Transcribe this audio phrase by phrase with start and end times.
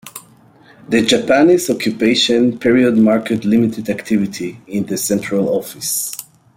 [0.89, 6.11] The Japanese occupation period marked limited activity in the Central Office.